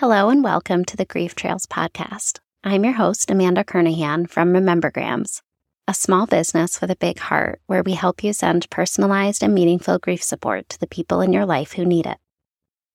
[0.00, 2.38] Hello and welcome to the Grief Trails podcast.
[2.64, 5.42] I'm your host, Amanda Kernahan from Remembergrams,
[5.86, 9.98] a small business with a big heart where we help you send personalized and meaningful
[9.98, 12.16] grief support to the people in your life who need it.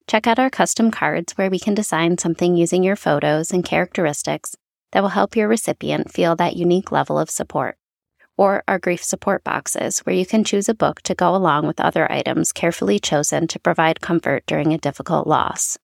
[0.07, 4.55] Check out our custom cards where we can design something using your photos and characteristics
[4.91, 7.77] that will help your recipient feel that unique level of support.
[8.35, 11.79] Or our grief support boxes, where you can choose a book to go along with
[11.79, 15.77] other items carefully chosen to provide comfort during a difficult loss.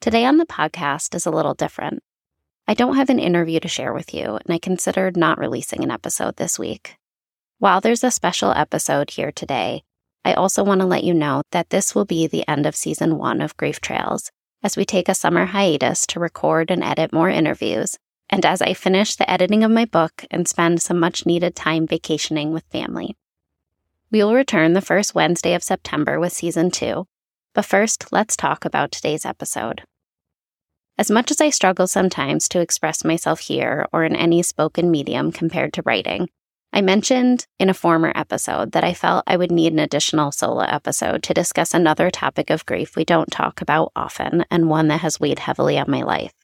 [0.00, 2.02] Today on the podcast is a little different.
[2.66, 5.90] I don't have an interview to share with you, and I considered not releasing an
[5.90, 6.96] episode this week.
[7.58, 9.82] While there's a special episode here today,
[10.24, 13.18] I also want to let you know that this will be the end of season
[13.18, 14.30] one of Grief Trails
[14.62, 17.98] as we take a summer hiatus to record and edit more interviews,
[18.30, 21.86] and as I finish the editing of my book and spend some much needed time
[21.86, 23.18] vacationing with family.
[24.10, 27.04] We will return the first Wednesday of September with season two,
[27.52, 29.82] but first, let's talk about today's episode.
[31.00, 35.32] As much as I struggle sometimes to express myself here or in any spoken medium
[35.32, 36.28] compared to writing,
[36.74, 40.60] I mentioned in a former episode that I felt I would need an additional solo
[40.60, 45.00] episode to discuss another topic of grief we don't talk about often and one that
[45.00, 46.34] has weighed heavily on my life.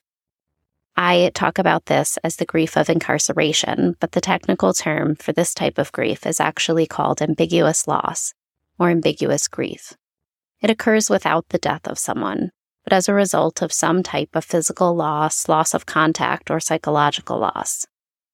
[0.96, 5.52] I talk about this as the grief of incarceration, but the technical term for this
[5.52, 8.32] type of grief is actually called ambiguous loss
[8.78, 9.92] or ambiguous grief.
[10.62, 12.52] It occurs without the death of someone,
[12.86, 17.36] but as a result of some type of physical loss, loss of contact, or psychological
[17.36, 17.84] loss.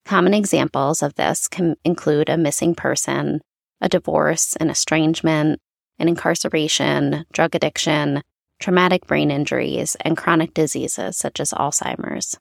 [0.04, 3.40] Common examples of this can include a missing person,
[3.80, 5.58] a divorce, an estrangement,
[5.98, 8.20] an incarceration, drug addiction,
[8.60, 12.36] traumatic brain injuries, and chronic diseases such as Alzheimer's.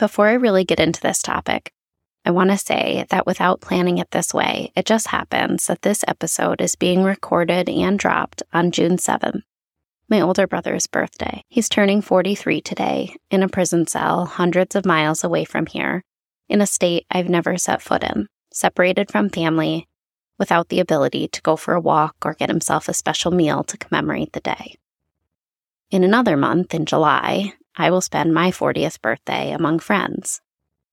[0.00, 1.70] Before I really get into this topic,
[2.24, 6.04] I want to say that without planning it this way, it just happens that this
[6.08, 9.42] episode is being recorded and dropped on June 7th,
[10.10, 11.44] my older brother's birthday.
[11.48, 16.04] He's turning 43 today in a prison cell hundreds of miles away from here,
[16.48, 19.86] in a state I've never set foot in, separated from family,
[20.38, 23.78] without the ability to go for a walk or get himself a special meal to
[23.78, 24.74] commemorate the day.
[25.90, 30.40] In another month, in July, I will spend my 40th birthday among friends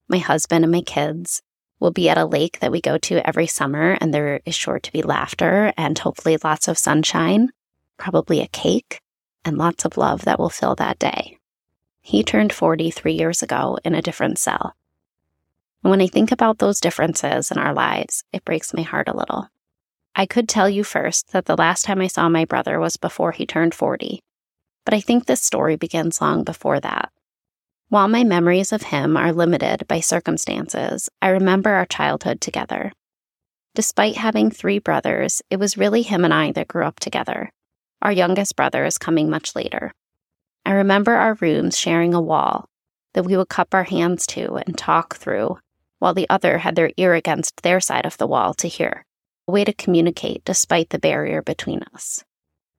[0.08, 1.42] my husband and my kids
[1.80, 4.80] will be at a lake that we go to every summer, and there is sure
[4.80, 7.50] to be laughter and hopefully lots of sunshine,
[7.98, 9.00] probably a cake,
[9.48, 11.38] and lots of love that will fill that day.
[12.00, 14.74] He turned 40 three years ago in a different cell.
[15.82, 19.16] And when I think about those differences in our lives, it breaks my heart a
[19.16, 19.48] little.
[20.14, 23.32] I could tell you first that the last time I saw my brother was before
[23.32, 24.22] he turned 40,
[24.84, 27.10] but I think this story begins long before that.
[27.88, 32.92] While my memories of him are limited by circumstances, I remember our childhood together.
[33.74, 37.52] Despite having three brothers, it was really him and I that grew up together.
[38.02, 39.92] Our youngest brother is coming much later.
[40.64, 42.68] I remember our rooms sharing a wall
[43.14, 45.58] that we would cup our hands to and talk through,
[45.98, 49.04] while the other had their ear against their side of the wall to hear,
[49.48, 52.22] a way to communicate despite the barrier between us.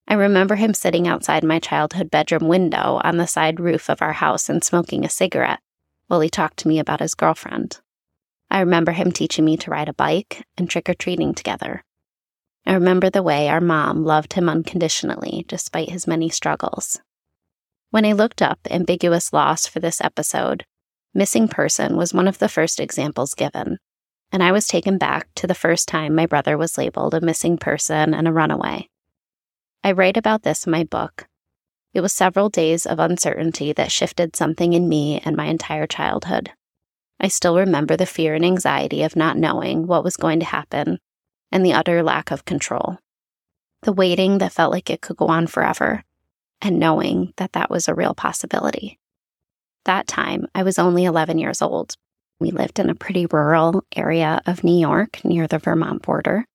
[0.08, 4.14] I remember him sitting outside my childhood bedroom window on the side roof of our
[4.14, 5.60] house and smoking a cigarette
[6.08, 7.80] while he talked to me about his girlfriend.
[8.50, 11.84] I remember him teaching me to ride a bike and trick or treating together.
[12.70, 17.02] I remember the way our mom loved him unconditionally despite his many struggles.
[17.90, 20.66] When I looked up ambiguous loss for this episode,
[21.12, 23.80] missing person was one of the first examples given,
[24.32, 27.58] and I was taken back to the first time my brother was labeled a missing
[27.58, 28.88] person and a runaway.
[29.84, 31.28] I write about this in my book.
[31.96, 36.52] It was several days of uncertainty that shifted something in me and my entire childhood.
[37.20, 41.00] I still remember the fear and anxiety of not knowing what was going to happen
[41.52, 43.00] and the utter lack of control.
[43.84, 46.04] The waiting that felt like it could go on forever,
[46.62, 49.00] and knowing that that was a real possibility.
[49.86, 51.96] That time, I was only 11 years old.
[52.40, 56.46] We lived in a pretty rural area of New York near the Vermont border.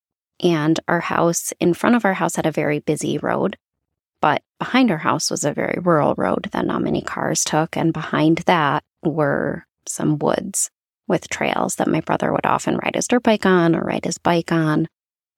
[0.43, 3.57] And our house, in front of our house, had a very busy road.
[4.21, 7.77] But behind our house was a very rural road that not many cars took.
[7.77, 10.69] And behind that were some woods
[11.07, 14.17] with trails that my brother would often ride his dirt bike on or ride his
[14.17, 14.87] bike on.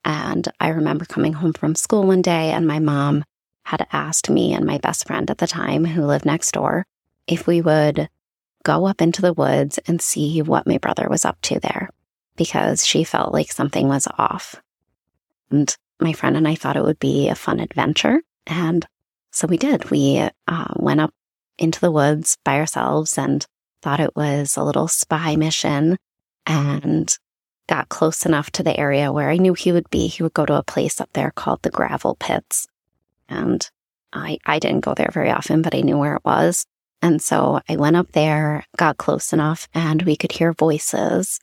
[0.06, 3.26] And I remember coming home from school one day, and my mom
[3.66, 6.86] had asked me and my best friend at the time, who lived next door,
[7.28, 8.10] if we would
[8.64, 11.90] go up into the woods and see what my brother was up to there
[12.38, 14.62] because she felt like something was off.
[15.52, 18.22] And my friend and I thought it would be a fun adventure.
[18.46, 18.86] And
[19.32, 19.90] so we did.
[19.90, 21.14] We uh, went up
[21.58, 23.46] into the woods by ourselves and
[23.82, 25.98] thought it was a little spy mission
[26.46, 27.18] and
[27.68, 30.08] got close enough to the area where I knew he would be.
[30.08, 32.68] He would go to a place up there called the Gravel Pits.
[33.28, 33.70] And
[34.14, 36.66] I, I didn't go there very often, but I knew where it was.
[37.02, 41.40] And so I went up there, got close enough, and we could hear voices.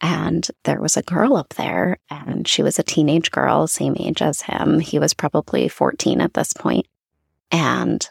[0.00, 4.20] And there was a girl up there, and she was a teenage girl, same age
[4.20, 4.80] as him.
[4.80, 6.86] He was probably 14 at this point.
[7.50, 8.08] And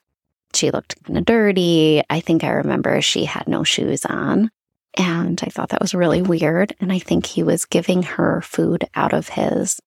[0.58, 2.02] she looked kind of dirty.
[2.10, 4.50] I think I remember she had no shoes on.
[4.98, 6.76] And I thought that was really weird.
[6.80, 9.80] And I think he was giving her food out of his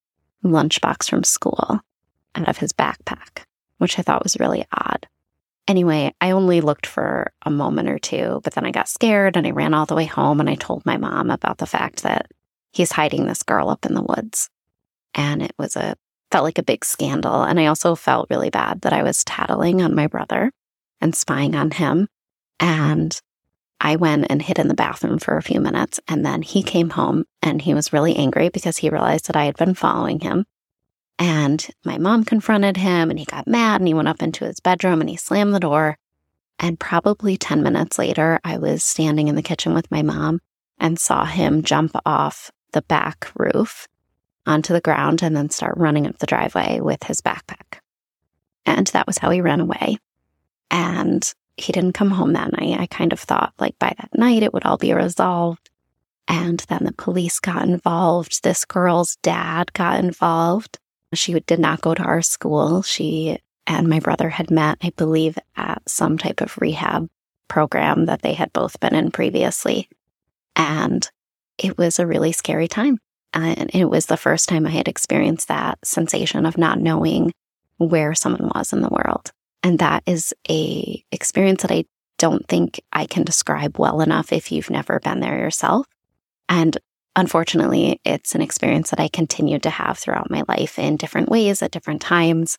[0.44, 1.80] lunchbox from school,
[2.34, 3.42] out of his backpack,
[3.78, 5.06] which I thought was really odd.
[5.66, 9.46] Anyway, I only looked for a moment or two, but then I got scared and
[9.46, 12.30] I ran all the way home and I told my mom about the fact that
[12.72, 14.48] he's hiding this girl up in the woods.
[15.14, 15.96] And it was a
[16.30, 17.42] felt like a big scandal.
[17.42, 20.52] And I also felt really bad that I was tattling on my brother
[21.00, 22.08] and spying on him.
[22.58, 23.18] And
[23.80, 26.00] I went and hid in the bathroom for a few minutes.
[26.06, 29.44] And then he came home and he was really angry because he realized that I
[29.44, 30.44] had been following him.
[31.18, 34.60] And my mom confronted him and he got mad and he went up into his
[34.60, 35.96] bedroom and he slammed the door.
[36.58, 40.40] And probably 10 minutes later, I was standing in the kitchen with my mom
[40.78, 43.88] and saw him jump off the back roof
[44.46, 47.78] onto the ground and then start running up the driveway with his backpack.
[48.66, 49.98] And that was how he ran away.
[50.70, 52.80] And he didn't come home that night.
[52.80, 55.70] I kind of thought like by that night it would all be resolved.
[56.28, 58.42] And then the police got involved.
[58.42, 60.78] This girl's dad got involved.
[61.12, 62.82] She did not go to our school.
[62.82, 67.08] She and my brother had met, I believe, at some type of rehab
[67.48, 69.88] program that they had both been in previously.
[70.54, 71.08] And
[71.58, 72.98] it was a really scary time.
[73.32, 77.32] And it was the first time I had experienced that sensation of not knowing
[77.78, 79.32] where someone was in the world.
[79.62, 81.84] And that is a experience that I
[82.18, 85.86] don't think I can describe well enough if you've never been there yourself.
[86.48, 86.76] And
[87.16, 91.62] unfortunately, it's an experience that I continued to have throughout my life in different ways
[91.62, 92.58] at different times.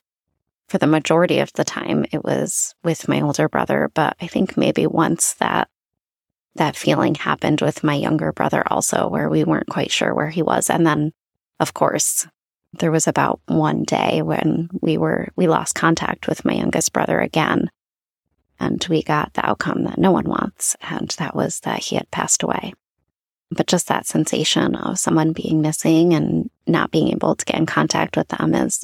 [0.67, 4.55] For the majority of the time, it was with my older brother, but I think
[4.55, 5.67] maybe once that
[6.55, 10.41] that feeling happened with my younger brother also, where we weren't quite sure where he
[10.41, 10.69] was.
[10.69, 11.11] And then,
[11.59, 12.27] of course,
[12.73, 17.19] there was about one day when we were, we lost contact with my youngest brother
[17.19, 17.69] again.
[18.59, 20.75] And we got the outcome that no one wants.
[20.81, 22.73] And that was that he had passed away.
[23.49, 27.65] But just that sensation of someone being missing and not being able to get in
[27.65, 28.83] contact with them is,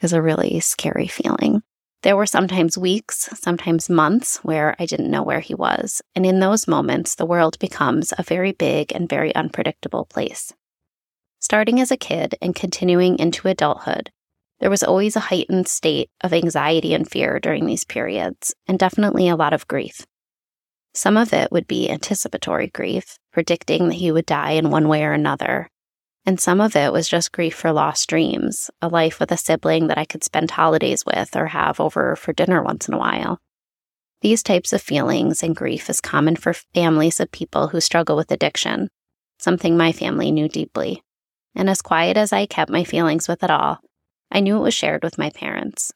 [0.00, 1.62] is a really scary feeling.
[2.02, 6.02] There were sometimes weeks, sometimes months where I didn't know where he was.
[6.14, 10.52] And in those moments, the world becomes a very big and very unpredictable place.
[11.44, 14.10] Starting as a kid and continuing into adulthood,
[14.60, 19.28] there was always a heightened state of anxiety and fear during these periods, and definitely
[19.28, 20.06] a lot of grief.
[20.94, 25.04] Some of it would be anticipatory grief, predicting that he would die in one way
[25.04, 25.68] or another,
[26.24, 29.88] and some of it was just grief for lost dreams, a life with a sibling
[29.88, 33.38] that I could spend holidays with or have over for dinner once in a while.
[34.22, 38.32] These types of feelings and grief is common for families of people who struggle with
[38.32, 38.88] addiction,
[39.38, 41.03] something my family knew deeply.
[41.54, 43.80] And as quiet as I kept my feelings with it all,
[44.30, 45.92] I knew it was shared with my parents.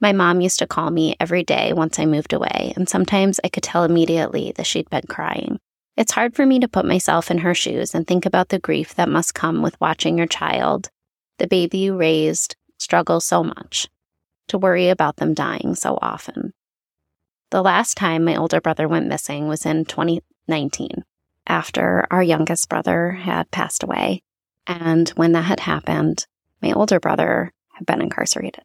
[0.00, 3.48] My mom used to call me every day once I moved away, and sometimes I
[3.48, 5.58] could tell immediately that she'd been crying.
[5.96, 8.94] It's hard for me to put myself in her shoes and think about the grief
[8.96, 10.90] that must come with watching your child,
[11.38, 13.88] the baby you raised, struggle so much,
[14.48, 16.52] to worry about them dying so often.
[17.50, 21.04] The last time my older brother went missing was in 2019,
[21.46, 24.22] after our youngest brother had passed away.
[24.66, 26.26] And when that had happened,
[26.62, 28.64] my older brother had been incarcerated.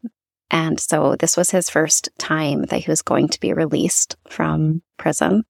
[0.52, 4.82] And so this was his first time that he was going to be released from
[4.98, 5.44] prison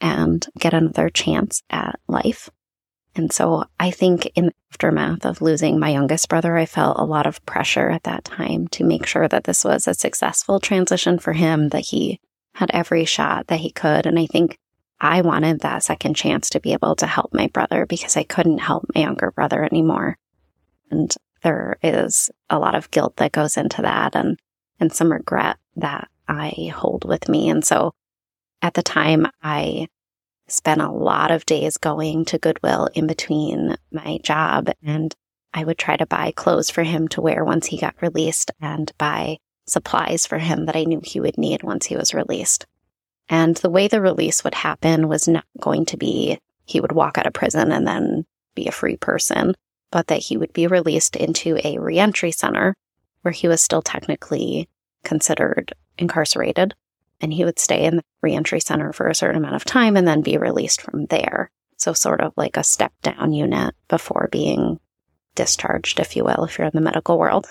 [0.00, 2.50] and get another chance at life.
[3.14, 7.04] And so I think in the aftermath of losing my youngest brother, I felt a
[7.04, 11.18] lot of pressure at that time to make sure that this was a successful transition
[11.18, 12.18] for him, that he
[12.54, 14.06] had every shot that he could.
[14.06, 14.58] And I think
[15.02, 18.58] I wanted that second chance to be able to help my brother because I couldn't
[18.58, 20.16] help my younger brother anymore.
[20.92, 24.38] And there is a lot of guilt that goes into that and,
[24.78, 27.48] and some regret that I hold with me.
[27.48, 27.92] And so
[28.62, 29.88] at the time, I
[30.46, 35.12] spent a lot of days going to Goodwill in between my job and
[35.52, 38.92] I would try to buy clothes for him to wear once he got released and
[38.98, 42.66] buy supplies for him that I knew he would need once he was released.
[43.32, 47.16] And the way the release would happen was not going to be he would walk
[47.16, 49.54] out of prison and then be a free person,
[49.90, 52.74] but that he would be released into a reentry center
[53.22, 54.68] where he was still technically
[55.02, 56.74] considered incarcerated
[57.22, 60.06] and he would stay in the reentry center for a certain amount of time and
[60.06, 61.50] then be released from there.
[61.78, 64.78] So, sort of like a step down unit before being
[65.34, 67.46] discharged, if you will, if you're in the medical world.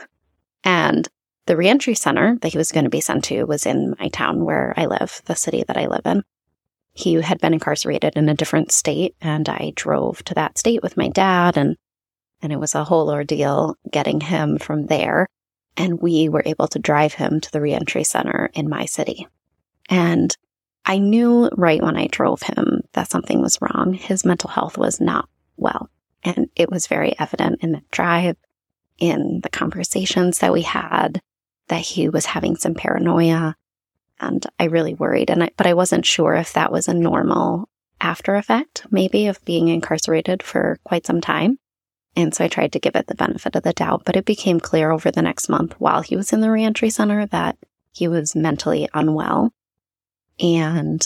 [0.64, 1.10] And
[1.52, 4.46] the reentry center that he was going to be sent to was in my town
[4.46, 6.24] where I live, the city that I live in.
[6.94, 10.96] He had been incarcerated in a different state, and I drove to that state with
[10.96, 11.76] my dad, and
[12.42, 15.28] and it was a whole ordeal getting him from there.
[15.76, 19.28] And we were able to drive him to the reentry center in my city.
[19.90, 20.34] And
[20.86, 23.92] I knew right when I drove him that something was wrong.
[23.94, 25.28] His mental health was not
[25.58, 25.90] well.
[26.24, 28.38] And it was very evident in the drive,
[29.00, 31.22] in the conversations that we had,
[31.72, 33.56] that he was having some paranoia.
[34.20, 35.30] And I really worried.
[35.30, 37.70] And I, but I wasn't sure if that was a normal
[38.02, 41.58] after effect, maybe, of being incarcerated for quite some time.
[42.18, 44.60] And so I tried to give it the benefit of the doubt, but it became
[44.60, 47.58] clear over the next month while he was in the reentry center that
[47.94, 49.54] he was mentally unwell.
[50.42, 51.02] And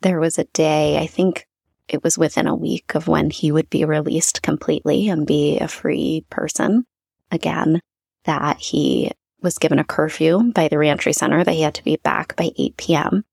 [0.00, 1.46] there was a day, I think
[1.86, 5.68] it was within a week of when he would be released completely and be a
[5.68, 6.86] free person
[7.30, 7.80] again,
[8.24, 11.96] that he was given a curfew by the reentry center that he had to be
[11.96, 13.24] back by 8 p.m.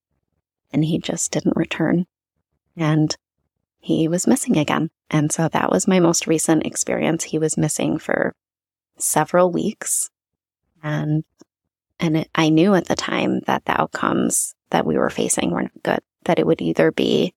[0.71, 2.05] And he just didn't return.
[2.75, 3.15] And
[3.79, 4.89] he was missing again.
[5.09, 7.25] And so that was my most recent experience.
[7.25, 8.35] He was missing for
[8.97, 10.09] several weeks.
[10.83, 11.24] And,
[12.00, 15.63] and it, I knew at the time that the outcomes that we were facing were
[15.63, 17.33] not good, that it would either be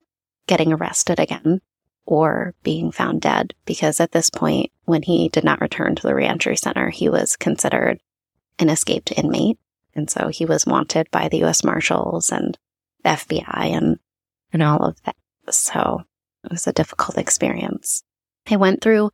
[0.46, 1.60] getting arrested again
[2.06, 3.54] or being found dead.
[3.66, 7.37] Because at this point, when he did not return to the reentry center, he was
[7.37, 8.00] considered
[8.59, 9.59] an escaped inmate.
[9.95, 12.59] And so he was wanted by the US Marshals and
[13.05, 13.99] FBI and,
[14.53, 15.17] and all of that.
[15.50, 16.03] So
[16.45, 18.03] it was a difficult experience.
[18.50, 19.11] I went through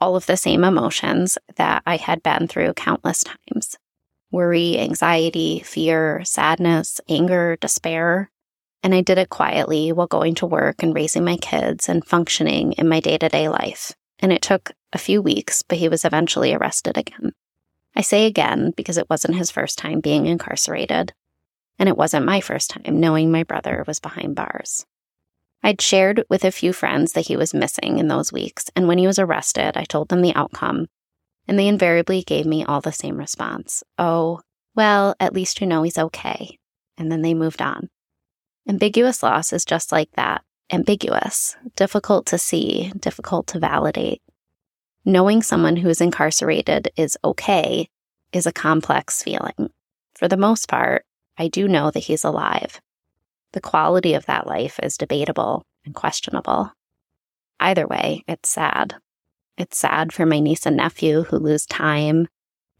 [0.00, 3.76] all of the same emotions that I had been through countless times
[4.32, 8.30] worry, anxiety, fear, sadness, anger, despair.
[8.82, 12.72] And I did it quietly while going to work and raising my kids and functioning
[12.72, 13.92] in my day to day life.
[14.18, 17.32] And it took a few weeks, but he was eventually arrested again.
[17.94, 21.12] I say again because it wasn't his first time being incarcerated.
[21.78, 24.86] And it wasn't my first time knowing my brother was behind bars.
[25.62, 28.98] I'd shared with a few friends that he was missing in those weeks, and when
[28.98, 30.86] he was arrested, I told them the outcome,
[31.46, 34.40] and they invariably gave me all the same response Oh,
[34.74, 36.58] well, at least you know he's okay.
[36.98, 37.88] And then they moved on.
[38.68, 44.22] Ambiguous loss is just like that ambiguous, difficult to see, difficult to validate.
[45.04, 47.88] Knowing someone who is incarcerated is okay
[48.32, 49.70] is a complex feeling.
[50.14, 51.04] For the most part,
[51.36, 52.80] I do know that he's alive,
[53.52, 56.72] the quality of that life is debatable and questionable.
[57.60, 58.94] Either way, it's sad.
[59.58, 62.28] It's sad for my niece and nephew who lose time,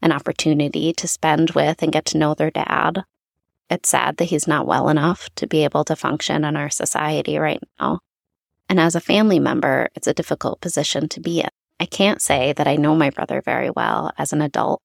[0.01, 3.03] an opportunity to spend with and get to know their dad.
[3.69, 7.37] It's sad that he's not well enough to be able to function in our society
[7.37, 7.99] right now.
[8.67, 11.49] And as a family member, it's a difficult position to be in.
[11.83, 14.81] I can't say that I know my brother very well as an adult.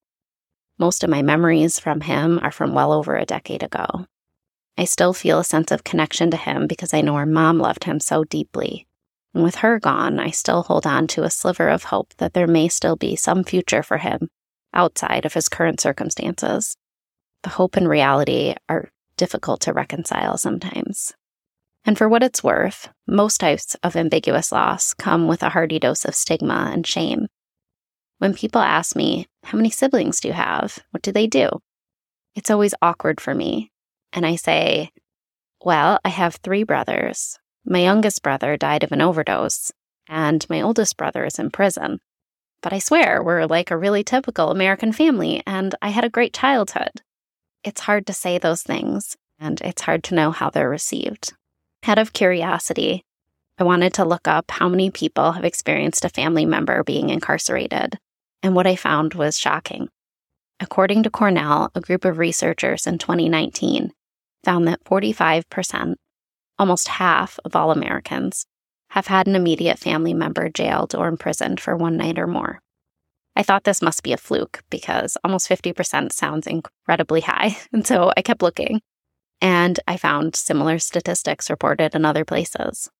[0.81, 4.07] Most of my memories from him are from well over a decade ago.
[4.77, 7.85] I still feel a sense of connection to him because I know our mom loved
[7.85, 8.89] him so deeply.
[9.33, 12.49] And with her gone, I still hold on to a sliver of hope that there
[12.49, 14.29] may still be some future for him
[14.75, 16.77] outside of his current circumstances.
[17.45, 21.13] The hope and reality are difficult to reconcile sometimes.
[21.89, 26.05] And for what it's worth, most types of ambiguous loss come with a hearty dose
[26.05, 27.29] of stigma and shame.
[28.19, 30.81] When people ask me, How many siblings do you have?
[30.91, 31.49] What do they do?
[32.35, 33.73] It's always awkward for me
[34.13, 34.91] and I say,
[35.65, 37.39] Well, I have three brothers.
[37.65, 39.73] My youngest brother died of an overdose,
[40.07, 42.01] and my oldest brother is in prison.
[42.61, 46.35] But I swear, we're like a really typical American family, and I had a great
[46.35, 47.01] childhood.
[47.65, 51.33] It's hard to say those things, and it's hard to know how they're received.
[51.87, 53.05] Out of curiosity,
[53.59, 57.99] I wanted to look up how many people have experienced a family member being incarcerated,
[58.43, 59.89] and what I found was shocking.
[60.61, 63.93] According to Cornell, a group of researchers in 2019,
[64.45, 65.95] found that 45%,
[66.59, 68.47] almost half of all Americans,
[68.91, 72.61] have had an immediate family member jailed or imprisoned for one night or more.
[73.37, 77.57] I thought this must be a fluke because almost 50% sounds incredibly high.
[77.73, 78.81] And so I kept looking.
[79.41, 82.91] And I found similar statistics reported in other places.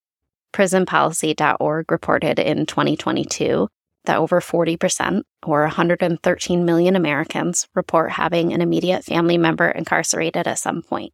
[0.53, 3.69] PrisonPolicy.org reported in 2022
[4.05, 10.59] that over 40%, or 113 million Americans, report having an immediate family member incarcerated at
[10.59, 11.13] some point.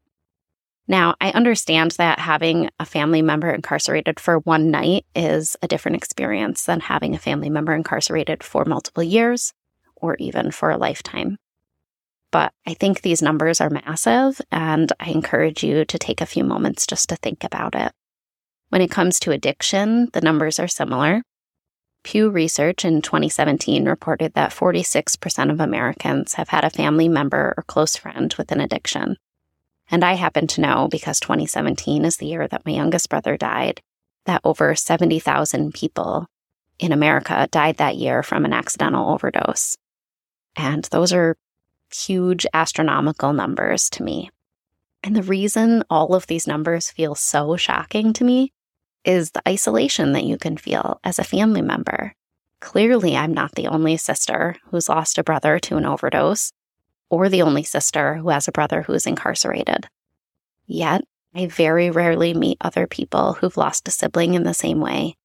[0.87, 5.97] Now, I understand that having a family member incarcerated for one night is a different
[5.97, 9.55] experience than having a family member incarcerated for multiple years
[9.97, 11.39] or even for a lifetime.
[12.35, 16.43] But I think these numbers are massive, and I encourage you to take a few
[16.43, 17.93] moments just to think about it.
[18.71, 21.23] When it comes to addiction, the numbers are similar.
[22.03, 27.63] Pew Research in 2017 reported that 46% of Americans have had a family member or
[27.69, 29.17] close friend with an addiction.
[29.89, 33.81] And I happen to know, because 2017 is the year that my youngest brother died,
[34.27, 36.27] that over 70,000 people
[36.81, 39.77] in America died that year from an accidental overdose.
[40.57, 41.37] And those are
[41.95, 44.31] huge astronomical numbers to me.
[45.03, 48.53] And the reason all of these numbers feel so shocking to me
[49.05, 52.15] is the isolation that you can feel as a family member.
[52.61, 56.53] Clearly, I'm not the only sister who's lost a brother to an overdose,
[57.11, 59.87] or the only sister who has a brother who is incarcerated.
[60.67, 61.03] Yet,
[61.35, 65.17] I very rarely meet other people who've lost a sibling in the same way,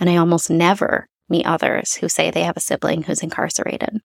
[0.00, 4.00] and I almost never meet others who say they have a sibling who's incarcerated.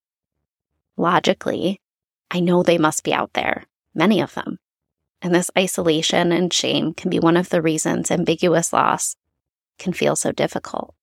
[0.96, 1.82] Logically,
[2.34, 4.58] I know they must be out there, many of them.
[5.22, 9.16] And this isolation and shame can be one of the reasons ambiguous loss
[9.78, 10.96] can feel so difficult.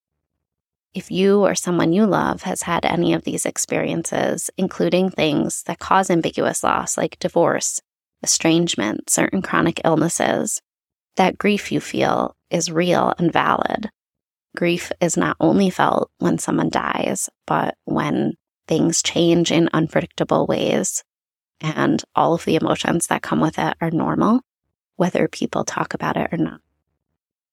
[0.92, 5.78] If you or someone you love has had any of these experiences, including things that
[5.78, 7.80] cause ambiguous loss like divorce,
[8.24, 10.60] estrangement, certain chronic illnesses,
[11.14, 13.88] that grief you feel is real and valid.
[14.56, 18.32] Grief is not only felt when someone dies, but when
[18.66, 21.04] things change in unpredictable ways
[21.60, 24.40] and all of the emotions that come with it are normal,
[24.96, 26.60] whether people talk about it or not.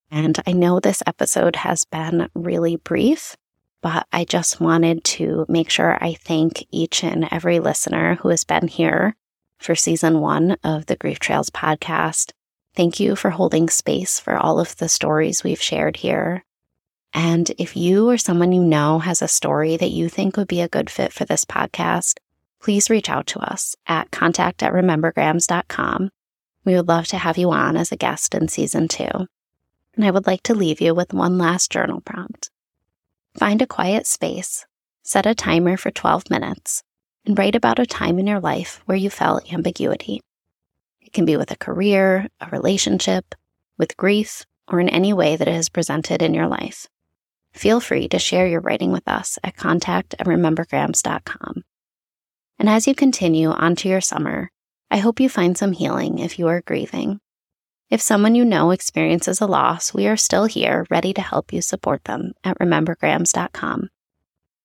[0.10, 3.36] And I know this episode has been really brief,
[3.82, 8.44] but I just wanted to make sure I thank each and every listener who has
[8.44, 9.16] been here
[9.60, 12.32] for season one of the Grief Trails podcast.
[12.76, 16.46] Thank you for holding space for all of the stories we've shared here.
[17.14, 20.62] And if you or someone you know has a story that you think would be
[20.62, 22.18] a good fit for this podcast,
[22.62, 26.10] please reach out to us at contact at remembergrams.com.
[26.66, 29.28] We would love to have you on as a guest in season two
[29.98, 32.52] and I would like to leave you with one last journal prompt.
[33.36, 34.66] Find a quiet space,
[35.04, 36.84] set a timer for 12 minutes,
[37.26, 40.22] and write about a time in your life where you felt ambiguity.
[41.02, 43.36] It can be with a career, a relationship,
[43.78, 46.88] with grief, or in any way that it has presented in your life.
[47.54, 51.64] Feel free to share your writing with us at contact at remembergrams.com.
[52.60, 54.52] And as you continue onto your summer,
[54.90, 57.20] I hope you find some healing if you are grieving
[57.90, 61.62] if someone you know experiences a loss, we are still here ready to help you
[61.62, 63.90] support them at remembergrams.com.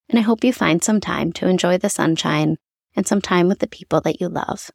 [0.09, 2.57] And I hope you find some time to enjoy the sunshine
[2.95, 4.71] and some time with the people that you love.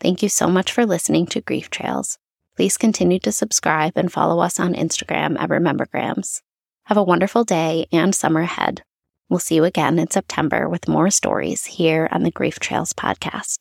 [0.00, 2.18] Thank you so much for listening to Grief Trails.
[2.56, 6.40] Please continue to subscribe and follow us on Instagram at Remembergrams.
[6.84, 8.82] Have a wonderful day and summer ahead.
[9.32, 13.60] We'll see you again in September with more stories here on the Grief Trails podcast.